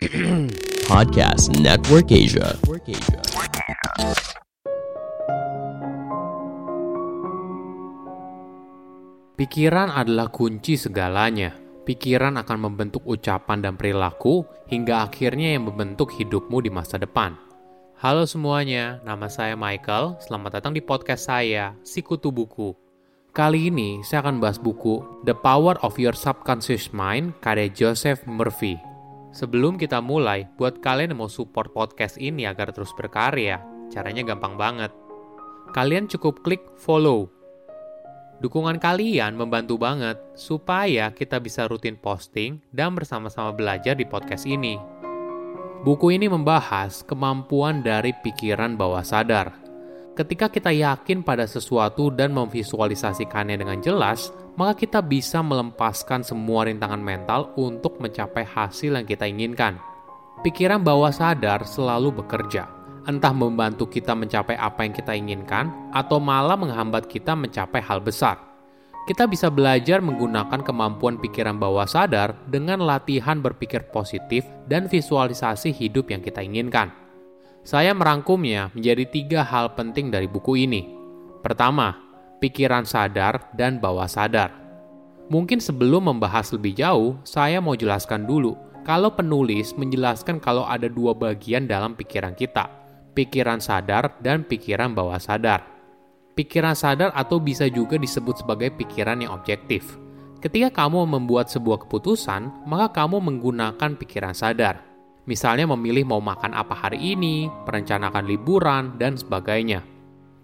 [0.88, 2.56] Podcast Network Asia.
[9.36, 11.52] Pikiran adalah kunci segalanya.
[11.84, 17.36] Pikiran akan membentuk ucapan dan perilaku hingga akhirnya yang membentuk hidupmu di masa depan.
[18.00, 20.16] Halo semuanya, nama saya Michael.
[20.24, 22.72] Selamat datang di podcast saya, Sikutu Buku.
[23.36, 28.89] Kali ini saya akan bahas buku The Power of Your Subconscious Mind karya Joseph Murphy.
[29.30, 34.58] Sebelum kita mulai, buat kalian yang mau support podcast ini agar terus berkarya, caranya gampang
[34.58, 34.90] banget.
[35.70, 37.30] Kalian cukup klik follow
[38.40, 44.80] Dukungan kalian membantu banget supaya kita bisa rutin posting dan bersama-sama belajar di podcast ini.
[45.84, 49.52] Buku ini membahas kemampuan dari pikiran bawah sadar.
[50.16, 57.00] Ketika kita yakin pada sesuatu dan memvisualisasikannya dengan jelas, maka kita bisa melepaskan semua rintangan
[57.00, 59.80] mental untuk mencapai hasil yang kita inginkan.
[60.44, 62.68] Pikiran bawah sadar selalu bekerja
[63.08, 68.36] entah membantu kita mencapai apa yang kita inginkan atau malah menghambat kita mencapai hal besar.
[69.08, 76.12] Kita bisa belajar menggunakan kemampuan pikiran bawah sadar dengan latihan berpikir positif dan visualisasi hidup
[76.12, 76.92] yang kita inginkan.
[77.64, 80.84] Saya merangkumnya menjadi tiga hal penting dari buku ini.
[81.40, 82.09] Pertama,
[82.40, 84.50] pikiran sadar dan bawah sadar.
[85.30, 91.14] Mungkin sebelum membahas lebih jauh, saya mau jelaskan dulu kalau penulis menjelaskan kalau ada dua
[91.14, 92.66] bagian dalam pikiran kita,
[93.12, 95.62] pikiran sadar, dan pikiran bawah sadar.
[96.34, 100.00] Pikiran sadar atau bisa juga disebut sebagai pikiran yang objektif.
[100.40, 104.80] Ketika kamu membuat sebuah keputusan, maka kamu menggunakan pikiran sadar.
[105.28, 109.84] Misalnya memilih mau makan apa hari ini, merencanakan liburan, dan sebagainya.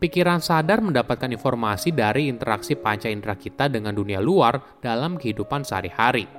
[0.07, 6.31] Pikiran sadar mendapatkan informasi dari interaksi panca indera kita dengan dunia luar dalam kehidupan sehari-hari.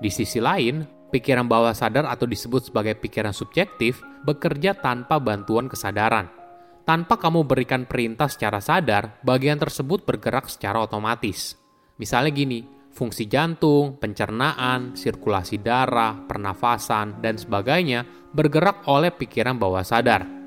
[0.00, 6.30] Di sisi lain, Pikiran bawah sadar atau disebut sebagai pikiran subjektif bekerja tanpa bantuan kesadaran.
[6.86, 11.58] Tanpa kamu berikan perintah secara sadar, bagian tersebut bergerak secara otomatis.
[11.98, 12.62] Misalnya gini,
[12.94, 20.39] fungsi jantung, pencernaan, sirkulasi darah, pernafasan, dan sebagainya bergerak oleh pikiran bawah sadar.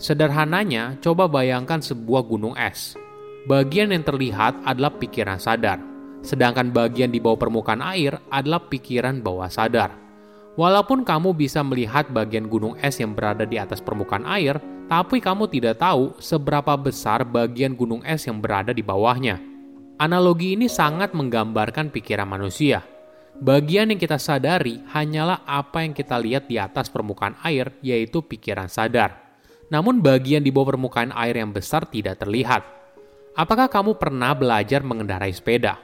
[0.00, 2.96] Sederhananya, coba bayangkan sebuah gunung es.
[3.44, 5.76] Bagian yang terlihat adalah pikiran sadar,
[6.24, 9.92] sedangkan bagian di bawah permukaan air adalah pikiran bawah sadar.
[10.56, 14.56] Walaupun kamu bisa melihat bagian gunung es yang berada di atas permukaan air,
[14.88, 19.36] tapi kamu tidak tahu seberapa besar bagian gunung es yang berada di bawahnya.
[20.00, 22.80] Analogi ini sangat menggambarkan pikiran manusia.
[23.36, 28.72] Bagian yang kita sadari hanyalah apa yang kita lihat di atas permukaan air, yaitu pikiran
[28.72, 29.19] sadar.
[29.70, 32.66] Namun, bagian di bawah permukaan air yang besar tidak terlihat.
[33.38, 35.78] Apakah kamu pernah belajar mengendarai sepeda?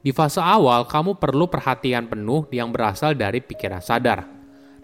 [0.00, 4.28] Di fase awal, kamu perlu perhatian penuh yang berasal dari pikiran sadar.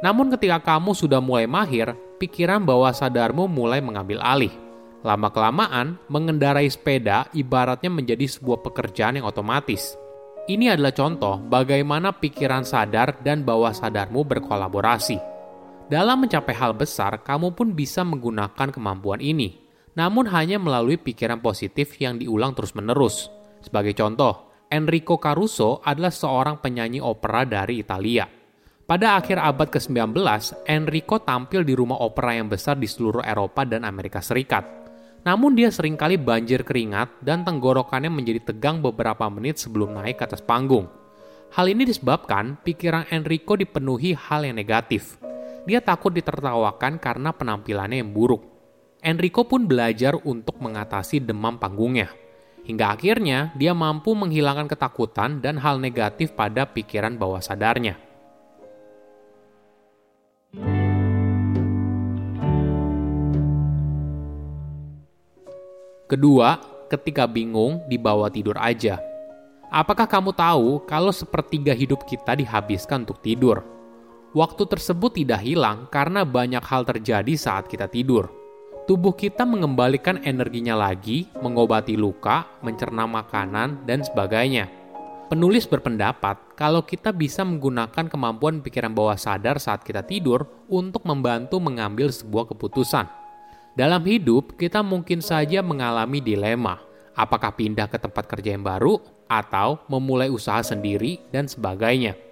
[0.01, 4.53] Namun ketika kamu sudah mulai mahir, pikiran bawah sadarmu mulai mengambil alih.
[5.05, 9.97] Lama-kelamaan, mengendarai sepeda ibaratnya menjadi sebuah pekerjaan yang otomatis.
[10.47, 15.36] Ini adalah contoh bagaimana pikiran sadar dan bawah sadarmu berkolaborasi.
[15.87, 19.55] Dalam mencapai hal besar, kamu pun bisa menggunakan kemampuan ini,
[19.95, 23.31] namun hanya melalui pikiran positif yang diulang terus-menerus.
[23.63, 28.27] Sebagai contoh, Enrico Caruso adalah seorang penyanyi opera dari Italia.
[28.83, 30.15] Pada akhir abad ke-19,
[30.67, 34.67] Enrico tampil di rumah opera yang besar di seluruh Eropa dan Amerika Serikat.
[35.23, 40.27] Namun dia sering kali banjir keringat dan tenggorokannya menjadi tegang beberapa menit sebelum naik ke
[40.27, 40.91] atas panggung.
[41.55, 45.19] Hal ini disebabkan pikiran Enrico dipenuhi hal yang negatif.
[45.67, 48.39] Dia takut ditertawakan karena penampilannya yang buruk.
[49.03, 52.07] Enrico pun belajar untuk mengatasi demam panggungnya.
[52.63, 57.99] Hingga akhirnya dia mampu menghilangkan ketakutan dan hal negatif pada pikiran bawah sadarnya.
[66.07, 69.03] Kedua, ketika bingung, dibawa tidur aja.
[69.67, 73.76] Apakah kamu tahu kalau sepertiga hidup kita dihabiskan untuk tidur?
[74.37, 78.29] Waktu tersebut tidak hilang karena banyak hal terjadi saat kita tidur
[78.87, 84.71] tubuh kita mengembalikan energinya lagi, mengobati luka, mencerna makanan, dan sebagainya.
[85.27, 91.59] Penulis berpendapat kalau kita bisa menggunakan kemampuan pikiran bawah sadar saat kita tidur untuk membantu
[91.59, 93.11] mengambil sebuah keputusan.
[93.75, 96.79] Dalam hidup, kita mungkin saja mengalami dilema,
[97.19, 102.26] apakah pindah ke tempat kerja yang baru atau memulai usaha sendiri dan sebagainya.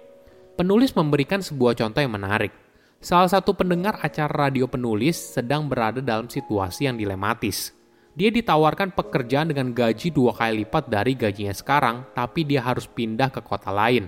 [0.55, 2.55] Penulis memberikan sebuah contoh yang menarik.
[3.03, 7.75] Salah satu pendengar acara radio penulis sedang berada dalam situasi yang dilematis.
[8.15, 13.27] Dia ditawarkan pekerjaan dengan gaji dua kali lipat dari gajinya sekarang, tapi dia harus pindah
[13.35, 14.07] ke kota lain.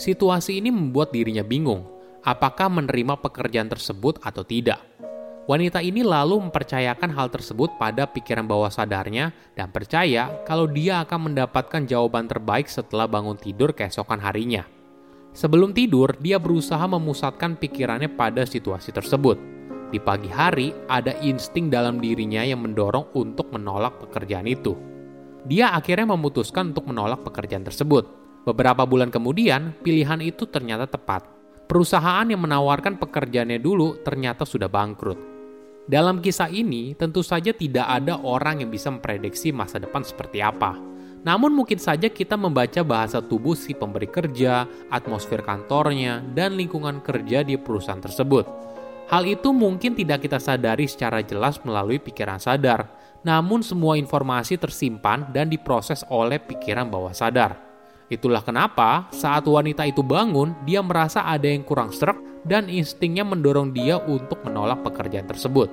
[0.00, 1.92] Situasi ini membuat dirinya bingung.
[2.24, 4.80] apakah menerima pekerjaan tersebut atau tidak.
[5.44, 11.28] Wanita ini lalu mempercayakan hal tersebut pada pikiran bawah sadarnya dan percaya kalau dia akan
[11.28, 14.64] mendapatkan jawaban terbaik setelah bangun tidur keesokan harinya.
[15.34, 19.34] Sebelum tidur, dia berusaha memusatkan pikirannya pada situasi tersebut.
[19.90, 24.78] Di pagi hari, ada insting dalam dirinya yang mendorong untuk menolak pekerjaan itu.
[25.44, 28.06] Dia akhirnya memutuskan untuk menolak pekerjaan tersebut.
[28.46, 31.26] Beberapa bulan kemudian, pilihan itu ternyata tepat.
[31.66, 35.34] Perusahaan yang menawarkan pekerjaannya dulu ternyata sudah bangkrut
[35.84, 40.80] dalam kisah ini, tentu saja tidak ada orang yang bisa memprediksi masa depan seperti apa.
[41.24, 47.40] Namun mungkin saja kita membaca bahasa tubuh si pemberi kerja, atmosfer kantornya, dan lingkungan kerja
[47.40, 48.44] di perusahaan tersebut.
[49.08, 52.88] Hal itu mungkin tidak kita sadari secara jelas melalui pikiran sadar,
[53.24, 57.56] namun semua informasi tersimpan dan diproses oleh pikiran bawah sadar.
[58.12, 63.72] Itulah kenapa saat wanita itu bangun, dia merasa ada yang kurang serak dan instingnya mendorong
[63.72, 65.72] dia untuk menolak pekerjaan tersebut.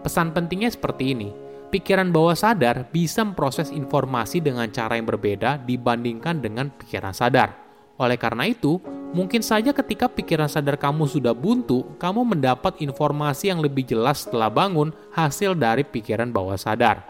[0.00, 1.28] Pesan pentingnya seperti ini.
[1.66, 7.58] Pikiran bawah sadar bisa memproses informasi dengan cara yang berbeda dibandingkan dengan pikiran sadar.
[7.98, 8.78] Oleh karena itu,
[9.10, 14.46] mungkin saja ketika pikiran sadar kamu sudah buntu, kamu mendapat informasi yang lebih jelas setelah
[14.46, 17.02] bangun hasil dari pikiran bawah sadar.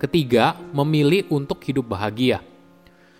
[0.00, 2.40] Ketiga, memilih untuk hidup bahagia.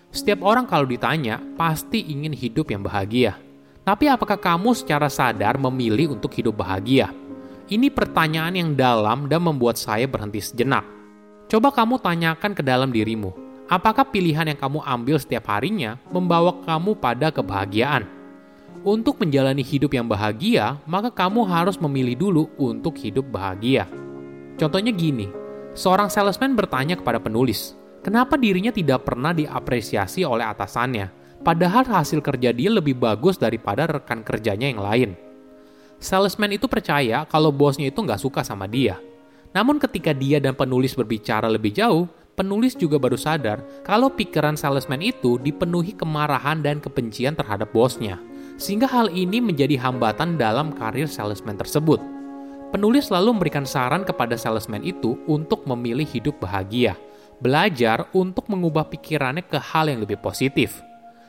[0.08, 3.47] Setiap orang kalau ditanya, pasti ingin hidup yang bahagia.
[3.88, 7.08] Tapi apakah kamu secara sadar memilih untuk hidup bahagia?
[7.72, 10.84] Ini pertanyaan yang dalam dan membuat saya berhenti sejenak.
[11.48, 13.32] Coba kamu tanyakan ke dalam dirimu,
[13.64, 18.04] apakah pilihan yang kamu ambil setiap harinya membawa kamu pada kebahagiaan?
[18.84, 23.88] Untuk menjalani hidup yang bahagia, maka kamu harus memilih dulu untuk hidup bahagia.
[24.60, 25.32] Contohnya gini,
[25.72, 27.72] seorang salesman bertanya kepada penulis,
[28.04, 34.22] kenapa dirinya tidak pernah diapresiasi oleh atasannya, padahal hasil kerja dia lebih bagus daripada rekan
[34.26, 35.10] kerjanya yang lain.
[35.98, 39.02] Salesman itu percaya kalau bosnya itu nggak suka sama dia.
[39.50, 42.06] Namun ketika dia dan penulis berbicara lebih jauh,
[42.38, 48.22] penulis juga baru sadar kalau pikiran salesman itu dipenuhi kemarahan dan kebencian terhadap bosnya.
[48.54, 51.98] Sehingga hal ini menjadi hambatan dalam karir salesman tersebut.
[52.70, 56.94] Penulis lalu memberikan saran kepada salesman itu untuk memilih hidup bahagia,
[57.42, 60.87] belajar untuk mengubah pikirannya ke hal yang lebih positif.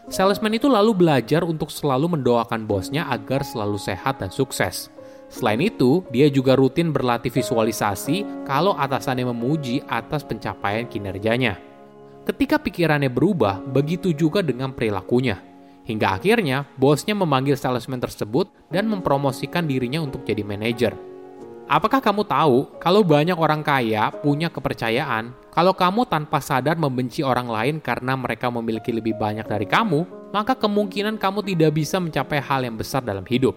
[0.09, 4.89] Salesman itu lalu belajar untuk selalu mendoakan bosnya agar selalu sehat dan sukses.
[5.29, 11.61] Selain itu, dia juga rutin berlatih visualisasi kalau atasannya memuji atas pencapaian kinerjanya.
[12.25, 15.37] Ketika pikirannya berubah, begitu juga dengan perilakunya.
[15.85, 21.08] Hingga akhirnya, bosnya memanggil salesman tersebut dan mempromosikan dirinya untuk jadi manajer.
[21.69, 27.45] Apakah kamu tahu kalau banyak orang kaya punya kepercayaan kalau kamu tanpa sadar membenci orang
[27.45, 32.65] lain karena mereka memiliki lebih banyak dari kamu, maka kemungkinan kamu tidak bisa mencapai hal
[32.65, 33.53] yang besar dalam hidup.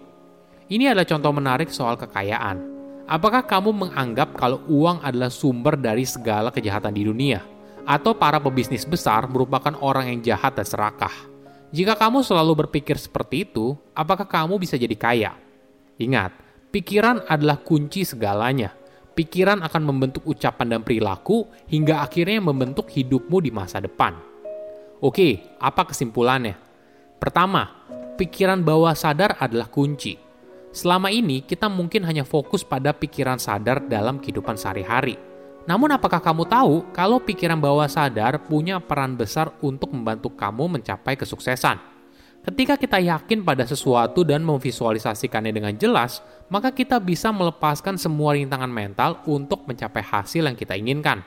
[0.69, 2.61] Ini adalah contoh menarik soal kekayaan.
[3.09, 7.41] Apakah kamu menganggap kalau uang adalah sumber dari segala kejahatan di dunia?
[7.81, 11.13] Atau para pebisnis besar merupakan orang yang jahat dan serakah?
[11.73, 15.33] Jika kamu selalu berpikir seperti itu, apakah kamu bisa jadi kaya?
[15.97, 16.42] Ingat,
[16.73, 18.73] Pikiran adalah kunci segalanya.
[19.13, 24.17] Pikiran akan membentuk ucapan dan perilaku hingga akhirnya membentuk hidupmu di masa depan.
[24.97, 26.57] Oke, apa kesimpulannya?
[27.21, 27.69] Pertama,
[28.17, 30.17] pikiran bawah sadar adalah kunci.
[30.73, 35.13] Selama ini kita mungkin hanya fokus pada pikiran sadar dalam kehidupan sehari-hari.
[35.69, 41.21] Namun apakah kamu tahu kalau pikiran bawah sadar punya peran besar untuk membantu kamu mencapai
[41.21, 41.92] kesuksesan?
[42.43, 46.19] Ketika kita yakin pada sesuatu dan memvisualisasikannya dengan jelas,
[46.51, 51.23] maka kita bisa melepaskan semua rintangan mental untuk mencapai hasil yang kita inginkan.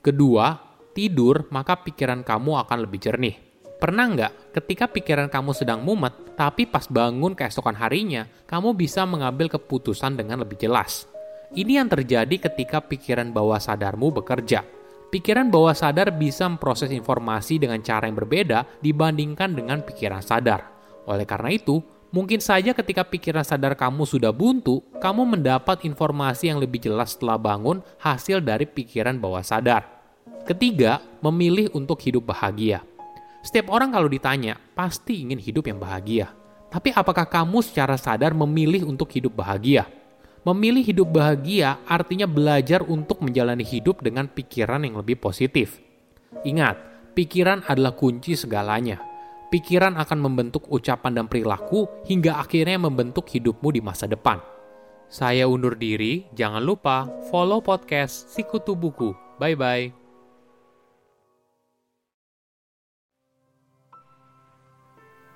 [0.00, 0.56] Kedua,
[0.96, 3.36] tidur, maka pikiran kamu akan lebih jernih.
[3.76, 9.52] Pernah nggak ketika pikiran kamu sedang mumet, tapi pas bangun keesokan harinya, kamu bisa mengambil
[9.52, 11.04] keputusan dengan lebih jelas?
[11.52, 14.75] Ini yang terjadi ketika pikiran bawah sadarmu bekerja
[15.10, 20.68] pikiran bawah sadar bisa memproses informasi dengan cara yang berbeda dibandingkan dengan pikiran sadar.
[21.06, 26.58] Oleh karena itu, mungkin saja ketika pikiran sadar kamu sudah buntu, kamu mendapat informasi yang
[26.58, 29.86] lebih jelas setelah bangun hasil dari pikiran bawah sadar.
[30.46, 32.82] Ketiga, memilih untuk hidup bahagia.
[33.42, 36.34] Setiap orang kalau ditanya, pasti ingin hidup yang bahagia.
[36.66, 39.86] Tapi apakah kamu secara sadar memilih untuk hidup bahagia?
[40.46, 45.82] Memilih hidup bahagia artinya belajar untuk menjalani hidup dengan pikiran yang lebih positif.
[46.46, 46.78] Ingat,
[47.18, 49.02] pikiran adalah kunci segalanya.
[49.50, 54.38] Pikiran akan membentuk ucapan dan perilaku hingga akhirnya membentuk hidupmu di masa depan.
[55.10, 59.18] Saya undur diri, jangan lupa follow podcast Sikutu Buku.
[59.42, 60.05] Bye-bye.